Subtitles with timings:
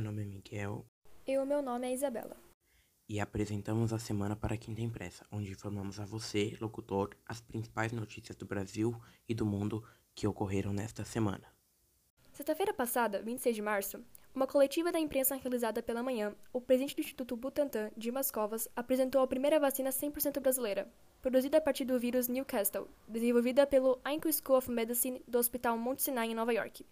[0.00, 0.86] meu nome é Miguel.
[1.26, 2.34] E o meu nome é Isabela.
[3.06, 8.34] E apresentamos a Semana para Quinta Impressa, onde informamos a você, locutor, as principais notícias
[8.34, 9.84] do Brasil e do mundo
[10.14, 11.44] que ocorreram nesta semana.
[12.32, 14.02] Sexta-feira passada, 26 de março,
[14.34, 19.20] uma coletiva da imprensa realizada pela manhã, o presidente do Instituto Butantan, Dimas Covas, apresentou
[19.20, 20.88] a primeira vacina 100% brasileira,
[21.20, 25.98] produzida a partir do vírus Newcastle, desenvolvida pelo Ainco School of Medicine do Hospital Mount
[25.98, 26.86] Sinai em Nova York.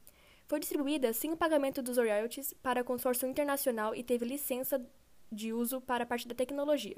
[0.48, 4.82] Foi distribuída sem o pagamento dos royalties para consórcio internacional e teve licença
[5.30, 6.96] de uso para parte da tecnologia.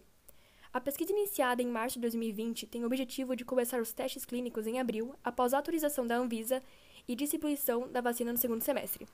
[0.73, 4.69] A pesquisa iniciada em março de 2020 tem o objetivo de começar os testes clínicos
[4.69, 6.63] em abril, após a autorização da Anvisa
[7.09, 9.05] e distribuição da vacina no segundo semestre.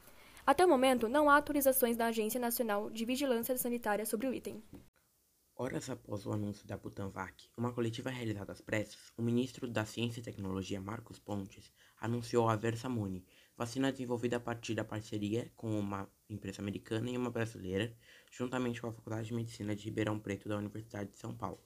[0.47, 4.63] Até o momento, não há autorizações da Agência Nacional de Vigilância Sanitária sobre o item.
[5.59, 10.21] Horas após o anúncio da Butanvac, uma coletiva realizada às pressas, o ministro da Ciência
[10.21, 11.73] e Tecnologia, Marcos Pontes,
[12.07, 17.31] anunciou a Versamune, vacina desenvolvida a partir da parceria com uma empresa americana e uma
[17.31, 17.95] brasileira,
[18.31, 21.61] juntamente com a Faculdade de Medicina de Ribeirão Preto da Universidade de São Paulo.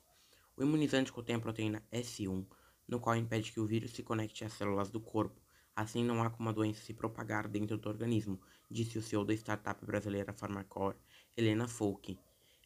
[0.56, 2.46] O imunizante contém a proteína S1,
[2.88, 5.40] no qual impede que o vírus se conecte às células do corpo,
[5.76, 9.34] assim não há como a doença se propagar dentro do organismo, disse o CEO da
[9.34, 10.96] startup brasileira Pharmacore,
[11.36, 12.18] Helena Folk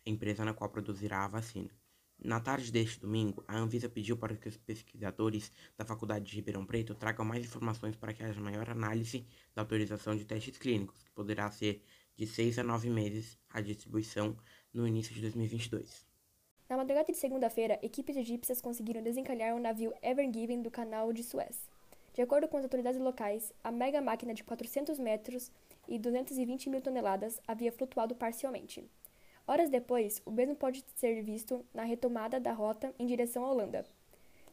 [0.06, 1.70] empresa na qual produzirá a vacina.
[2.18, 6.64] Na tarde deste domingo, a Anvisa pediu para que os pesquisadores da Faculdade de Ribeirão
[6.64, 11.10] Preto tragam mais informações para que haja maior análise da autorização de testes clínicos, que
[11.12, 11.82] poderá ser
[12.16, 14.36] de 6 a 9 meses a distribuição
[14.72, 16.06] no início de 2022.
[16.68, 21.22] Na madrugada de segunda-feira, equipes egípcias conseguiram desencalhar o navio Ever Given do canal de
[21.22, 21.68] Suez.
[22.14, 25.50] De acordo com as autoridades locais, a mega máquina de 400 metros
[25.88, 28.88] e 220 mil toneladas havia flutuado parcialmente.
[29.46, 33.84] Horas depois, o mesmo pode ser visto na retomada da rota em direção à Holanda.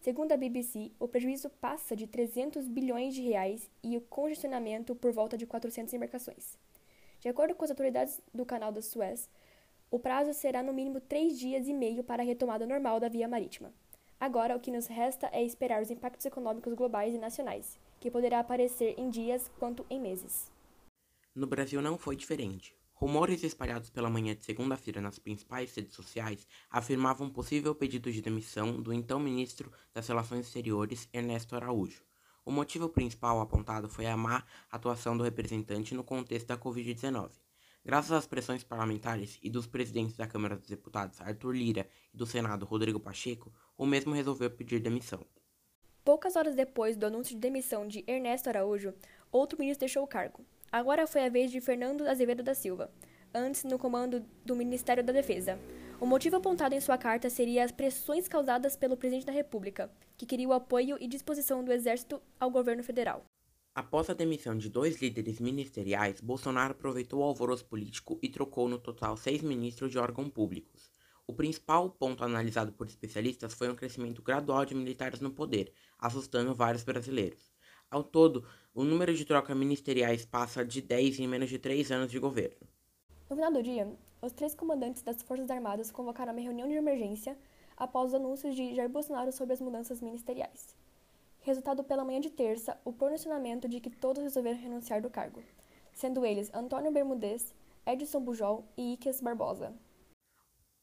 [0.01, 5.13] Segundo a BBC, o prejuízo passa de 300 bilhões de reais e o congestionamento por
[5.13, 6.57] volta de 400 embarcações.
[7.21, 9.29] De acordo com as autoridades do Canal da Suez,
[9.89, 13.27] o prazo será no mínimo três dias e meio para a retomada normal da via
[13.27, 13.71] marítima.
[14.19, 18.39] Agora, o que nos resta é esperar os impactos econômicos globais e nacionais, que poderá
[18.39, 20.51] aparecer em dias quanto em meses.
[21.33, 22.75] No Brasil não foi diferente.
[23.01, 28.21] Rumores espalhados pela manhã de segunda-feira nas principais redes sociais afirmavam um possível pedido de
[28.21, 32.03] demissão do então ministro das Relações Exteriores, Ernesto Araújo.
[32.45, 37.31] O motivo principal apontado foi a má atuação do representante no contexto da Covid-19.
[37.83, 42.27] Graças às pressões parlamentares e dos presidentes da Câmara dos Deputados, Arthur Lira, e do
[42.27, 45.25] Senado, Rodrigo Pacheco, o mesmo resolveu pedir demissão.
[46.05, 48.93] Poucas horas depois do anúncio de demissão de Ernesto Araújo,
[49.31, 50.45] outro ministro deixou o cargo.
[50.71, 52.89] Agora foi a vez de Fernando Azevedo da Silva,
[53.33, 55.59] antes no comando do Ministério da Defesa.
[55.99, 60.25] O motivo apontado em sua carta seria as pressões causadas pelo presidente da República, que
[60.25, 63.25] queria o apoio e disposição do Exército ao governo federal.
[63.75, 68.79] Após a demissão de dois líderes ministeriais, Bolsonaro aproveitou o alvoroço político e trocou no
[68.79, 70.89] total seis ministros de órgãos públicos.
[71.27, 76.55] O principal ponto analisado por especialistas foi um crescimento gradual de militares no poder, assustando
[76.55, 77.50] vários brasileiros.
[77.91, 82.09] Ao todo, o número de trocas ministeriais passa de 10 em menos de 3 anos
[82.09, 82.65] de governo.
[83.29, 83.85] No final do dia,
[84.21, 87.37] os três comandantes das Forças Armadas convocaram uma reunião de emergência
[87.75, 90.73] após os anúncios de Jair Bolsonaro sobre as mudanças ministeriais.
[91.41, 95.43] Resultado pela manhã de terça, o pronunciamento de que todos resolveram renunciar do cargo,
[95.91, 97.53] sendo eles Antônio Bermudez,
[97.85, 99.73] Edson Bujol e Iques Barbosa.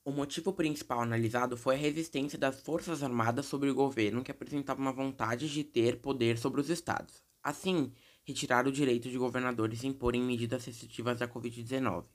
[0.05, 4.81] O motivo principal analisado foi a resistência das Forças Armadas sobre o governo que apresentava
[4.81, 7.23] uma vontade de ter poder sobre os estados.
[7.43, 7.93] Assim,
[8.25, 12.07] retirar o direito de governadores imporem medidas restritivas à Covid-19.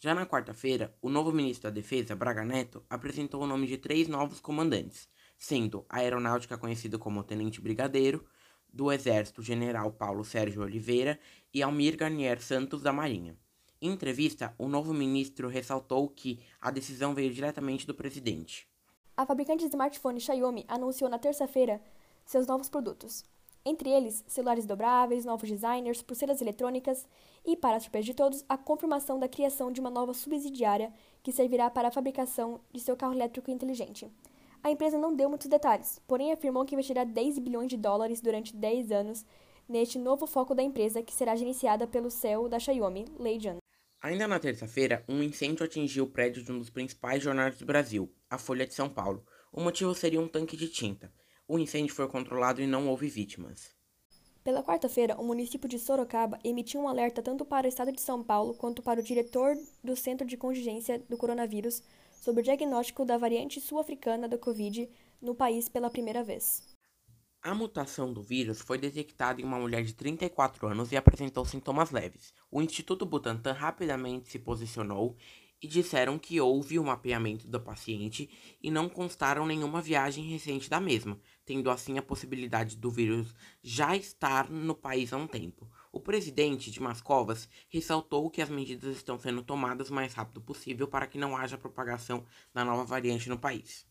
[0.00, 4.06] Já na quarta-feira, o novo ministro da Defesa, Braga Neto, apresentou o nome de três
[4.08, 8.24] novos comandantes, sendo a aeronáutica conhecido como Tenente Brigadeiro,
[8.72, 11.18] do Exército General Paulo Sérgio Oliveira
[11.52, 13.36] e Almir Garnier Santos da Marinha.
[13.80, 18.66] Em entrevista, o novo ministro ressaltou que a decisão veio diretamente do presidente.
[19.16, 21.80] A fabricante de smartphone Xiaomi anunciou na terça-feira
[22.24, 23.24] seus novos produtos,
[23.64, 27.06] entre eles, celulares dobráveis, novos designers, pulseiras eletrônicas
[27.46, 30.92] e, para surpresa de todos, a confirmação da criação de uma nova subsidiária
[31.22, 34.10] que servirá para a fabricação de seu carro elétrico inteligente.
[34.60, 38.56] A empresa não deu muitos detalhes, porém afirmou que investirá 10 bilhões de dólares durante
[38.56, 39.24] 10 anos
[39.68, 43.58] neste novo foco da empresa, que será gerenciada pelo CEO da Xiaomi, Lei Jun.
[44.00, 48.08] Ainda na terça-feira, um incêndio atingiu o prédio de um dos principais jornais do Brasil,
[48.30, 49.26] a Folha de São Paulo.
[49.52, 51.12] O motivo seria um tanque de tinta.
[51.48, 53.76] O incêndio foi controlado e não houve vítimas.
[54.44, 58.22] Pela quarta-feira, o município de Sorocaba emitiu um alerta tanto para o estado de São
[58.22, 61.82] Paulo quanto para o diretor do Centro de Contingência do Coronavírus
[62.20, 64.88] sobre o diagnóstico da variante sul-africana da Covid
[65.20, 66.67] no país pela primeira vez.
[67.40, 71.92] A mutação do vírus foi detectada em uma mulher de 34 anos e apresentou sintomas
[71.92, 72.34] leves.
[72.50, 75.16] O Instituto Butantan rapidamente se posicionou
[75.62, 78.28] e disseram que houve um mapeamento do paciente
[78.60, 83.32] e não constaram nenhuma viagem recente da mesma, tendo assim a possibilidade do vírus
[83.62, 85.70] já estar no país há um tempo.
[85.92, 90.88] O presidente de Mascovas ressaltou que as medidas estão sendo tomadas o mais rápido possível
[90.88, 93.87] para que não haja propagação da nova variante no país.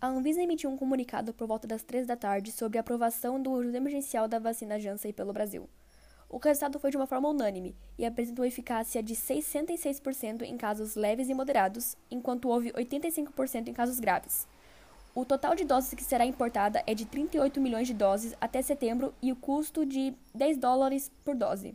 [0.00, 3.50] A Anvisa emitiu um comunicado por volta das três da tarde sobre a aprovação do
[3.50, 5.68] uso emergencial da vacina Janssen pelo Brasil.
[6.30, 11.28] O resultado foi de uma forma unânime e apresentou eficácia de 66% em casos leves
[11.28, 14.46] e moderados, enquanto houve 85% em casos graves.
[15.16, 19.12] O total de doses que será importada é de 38 milhões de doses até setembro
[19.20, 21.74] e o custo de 10 dólares por dose.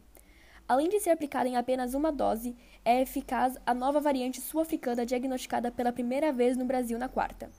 [0.66, 2.56] Além de ser aplicada em apenas uma dose,
[2.86, 7.50] é eficaz a nova variante sul-africana diagnosticada pela primeira vez no Brasil na quarta.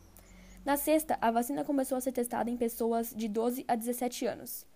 [0.65, 4.67] Na sexta, a vacina começou a ser testada em pessoas de 12 a 17 anos.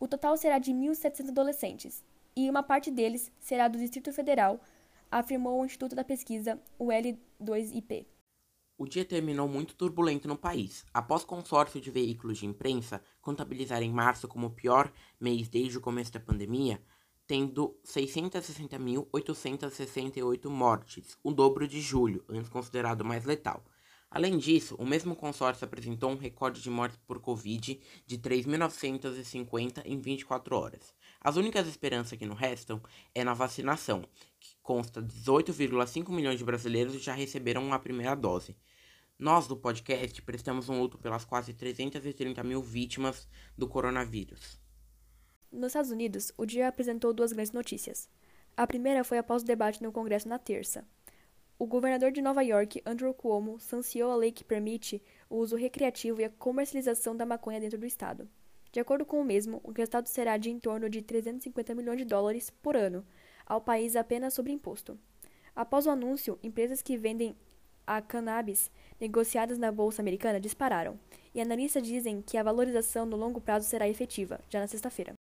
[0.00, 2.04] O total será de 1.700 adolescentes,
[2.34, 4.60] e uma parte deles será do Distrito Federal,
[5.08, 8.08] afirmou o Instituto da Pesquisa, o L2IP.
[8.76, 10.84] O dia terminou muito turbulento no país.
[10.92, 16.12] Após consórcio de veículos de imprensa contabilizarem março como o pior mês desde o começo
[16.12, 16.82] da pandemia,
[17.24, 23.62] tendo 660.868 mortes, o dobro de julho, antes considerado mais letal.
[24.10, 29.98] Além disso, o mesmo consórcio apresentou um recorde de mortes por Covid de 3.950 em
[29.98, 30.94] 24 horas.
[31.20, 32.80] As únicas esperanças que não restam
[33.14, 34.04] é na vacinação,
[34.38, 38.56] que consta 18,5 milhões de brasileiros já receberam a primeira dose.
[39.18, 44.60] Nós do podcast prestamos um luto pelas quase 330 mil vítimas do coronavírus.
[45.50, 48.08] Nos Estados Unidos, o dia apresentou duas grandes notícias.
[48.56, 50.86] A primeira foi após o debate no Congresso na terça.
[51.58, 56.20] O governador de Nova York, Andrew Cuomo, sanciou a lei que permite o uso recreativo
[56.20, 58.28] e a comercialização da maconha dentro do estado.
[58.70, 62.04] De acordo com o mesmo, o resultado será de em torno de 350 milhões de
[62.04, 63.06] dólares por ano
[63.46, 64.98] ao país apenas sobre imposto.
[65.54, 67.34] Após o anúncio, empresas que vendem
[67.86, 68.70] a cannabis
[69.00, 71.00] negociadas na bolsa americana dispararam,
[71.34, 75.14] e analistas dizem que a valorização no longo prazo será efetiva, já na sexta-feira.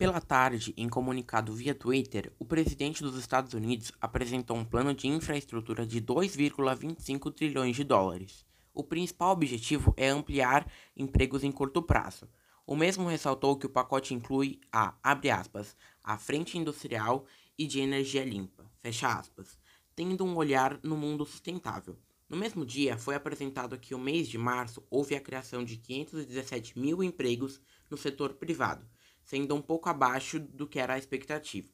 [0.00, 5.06] Pela tarde, em comunicado via Twitter, o presidente dos Estados Unidos apresentou um plano de
[5.06, 8.46] infraestrutura de 2,25 trilhões de dólares.
[8.72, 10.66] O principal objetivo é ampliar
[10.96, 12.26] empregos em curto prazo.
[12.66, 17.26] O mesmo ressaltou que o pacote inclui a, abre aspas, a frente industrial
[17.58, 19.58] e de energia limpa, fecha aspas,
[19.94, 21.98] tendo um olhar no mundo sustentável.
[22.26, 26.78] No mesmo dia, foi apresentado que o mês de março houve a criação de 517
[26.78, 27.60] mil empregos
[27.90, 28.88] no setor privado,
[29.22, 31.68] sendo um pouco abaixo do que era a expectativa.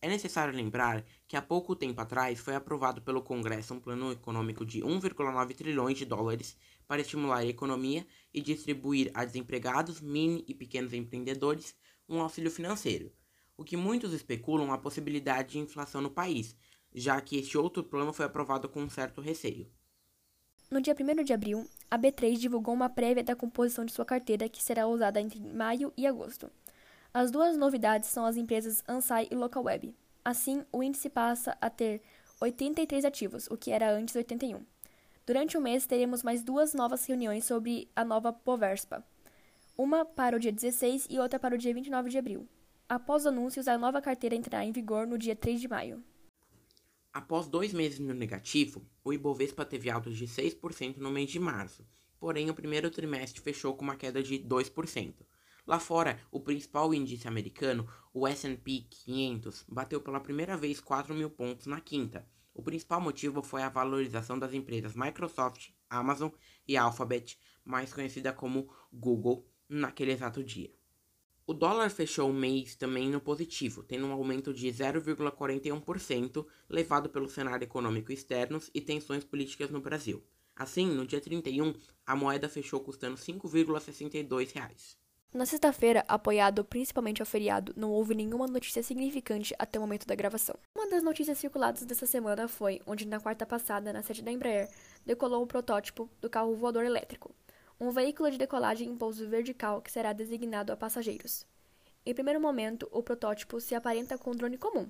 [0.00, 4.64] É necessário lembrar que há pouco tempo atrás foi aprovado pelo Congresso um plano econômico
[4.64, 6.56] de 1,9 trilhões de dólares
[6.86, 11.74] para estimular a economia e distribuir a desempregados, mini e pequenos empreendedores
[12.08, 13.12] um auxílio financeiro,
[13.56, 16.56] o que muitos especulam a possibilidade de inflação no país,
[16.94, 19.68] já que este outro plano foi aprovado com um certo receio.
[20.70, 24.48] No dia 1 de abril, a B3 divulgou uma prévia da composição de sua carteira
[24.48, 26.50] que será usada entre maio e agosto.
[27.18, 29.92] As duas novidades são as empresas Ansai e LocalWeb.
[30.24, 32.00] Assim, o índice passa a ter
[32.40, 34.64] 83 ativos, o que era antes 81.
[35.26, 39.04] Durante o mês, teremos mais duas novas reuniões sobre a nova Poverspa.
[39.76, 42.48] Uma para o dia 16 e outra para o dia 29 de abril.
[42.88, 46.00] Após os anúncios, a nova carteira entrará em vigor no dia 3 de maio.
[47.12, 51.84] Após dois meses no negativo, o Ibovespa teve altas de 6% no mês de março,
[52.20, 55.14] porém o primeiro trimestre fechou com uma queda de 2%.
[55.68, 61.28] Lá fora, o principal índice americano, o S&P 500, bateu pela primeira vez 4 mil
[61.28, 62.26] pontos na quinta.
[62.54, 66.30] O principal motivo foi a valorização das empresas Microsoft, Amazon
[66.66, 70.72] e Alphabet, mais conhecida como Google, naquele exato dia.
[71.46, 77.28] O dólar fechou o mês também no positivo, tendo um aumento de 0,41%, levado pelo
[77.28, 80.24] cenário econômico externos e tensões políticas no Brasil.
[80.56, 81.74] Assim, no dia 31,
[82.06, 84.96] a moeda fechou custando R$ 5,62.
[85.32, 90.14] Na sexta-feira, apoiado principalmente ao feriado, não houve nenhuma notícia significante até o momento da
[90.14, 90.56] gravação.
[90.74, 94.70] Uma das notícias circuladas dessa semana foi onde, na quarta passada, na sede da Embraer,
[95.04, 97.30] decolou o protótipo do carro voador elétrico,
[97.78, 101.46] um veículo de decolagem em pouso vertical que será designado a passageiros.
[102.06, 104.88] Em primeiro momento, o protótipo se aparenta com um drone comum,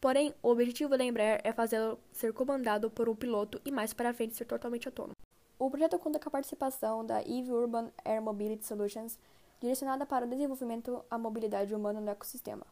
[0.00, 4.12] porém, o objetivo da Embraer é fazê-lo ser comandado por um piloto e mais para
[4.12, 5.14] frente ser totalmente autônomo.
[5.58, 9.18] O projeto conta com a participação da Eve Urban Air Mobility Solutions,
[9.60, 12.66] direcionada para o desenvolvimento à mobilidade humana no ecossistema.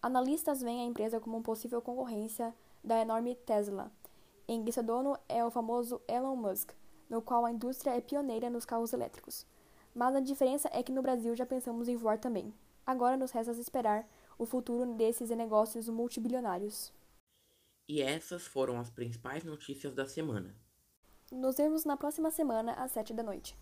[0.00, 2.54] Analistas veem a empresa como uma possível concorrência
[2.84, 3.90] da enorme Tesla,
[4.46, 6.70] em que seu dono é o famoso Elon Musk,
[7.10, 9.44] no qual a indústria é pioneira nos carros elétricos.
[9.94, 12.54] Mas a diferença é que no Brasil já pensamos em voar também.
[12.86, 14.08] Agora nos resta esperar
[14.38, 16.92] o futuro desses negócios multibilionários.
[17.88, 20.54] E essas foram as principais notícias da semana.
[21.32, 23.58] Nos vemos na próxima semana às 7 da noite.